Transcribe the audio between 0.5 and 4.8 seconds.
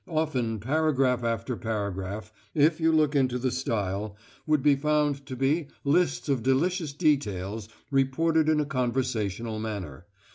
paragraph after paragraph, if you look into the style, would be